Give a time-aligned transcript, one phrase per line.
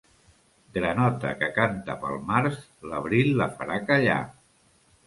[0.77, 2.59] Granota que canta pel març,
[2.95, 4.23] l'abril la farà callar.